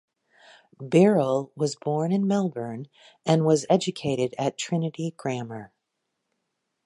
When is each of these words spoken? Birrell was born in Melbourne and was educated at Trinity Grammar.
Birrell 0.79 1.51
was 1.55 1.75
born 1.75 2.11
in 2.11 2.25
Melbourne 2.25 2.87
and 3.23 3.45
was 3.45 3.67
educated 3.69 4.33
at 4.39 4.57
Trinity 4.57 5.13
Grammar. 5.15 5.73